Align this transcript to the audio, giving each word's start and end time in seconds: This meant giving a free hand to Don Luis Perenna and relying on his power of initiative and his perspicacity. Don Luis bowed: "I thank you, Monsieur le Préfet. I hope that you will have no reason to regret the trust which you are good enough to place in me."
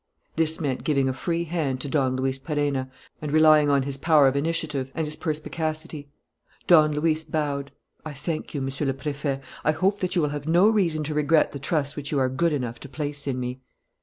This 0.35 0.59
meant 0.59 0.83
giving 0.83 1.07
a 1.07 1.13
free 1.13 1.43
hand 1.43 1.79
to 1.81 1.87
Don 1.87 2.15
Luis 2.15 2.39
Perenna 2.39 2.89
and 3.21 3.31
relying 3.31 3.69
on 3.69 3.83
his 3.83 3.97
power 3.97 4.27
of 4.27 4.35
initiative 4.35 4.89
and 4.95 5.05
his 5.05 5.15
perspicacity. 5.15 6.09
Don 6.65 6.91
Luis 6.93 7.23
bowed: 7.23 7.71
"I 8.03 8.13
thank 8.13 8.55
you, 8.55 8.63
Monsieur 8.63 8.87
le 8.87 8.93
Préfet. 8.93 9.41
I 9.63 9.73
hope 9.73 9.99
that 9.99 10.15
you 10.15 10.23
will 10.23 10.29
have 10.29 10.47
no 10.47 10.67
reason 10.71 11.03
to 11.03 11.13
regret 11.13 11.51
the 11.51 11.59
trust 11.59 11.95
which 11.95 12.11
you 12.11 12.17
are 12.17 12.29
good 12.29 12.51
enough 12.51 12.79
to 12.79 12.89
place 12.89 13.27
in 13.27 13.39
me." 13.39 13.61